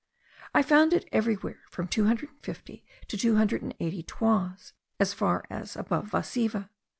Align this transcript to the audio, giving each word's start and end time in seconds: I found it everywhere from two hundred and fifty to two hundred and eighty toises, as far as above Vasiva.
I 0.55 0.63
found 0.63 0.93
it 0.93 1.07
everywhere 1.11 1.59
from 1.69 1.87
two 1.87 2.05
hundred 2.05 2.29
and 2.31 2.39
fifty 2.39 2.83
to 3.07 3.17
two 3.19 3.35
hundred 3.35 3.61
and 3.61 3.75
eighty 3.79 4.01
toises, 4.01 4.73
as 4.99 5.13
far 5.13 5.45
as 5.51 5.75
above 5.75 6.05
Vasiva. 6.09 6.69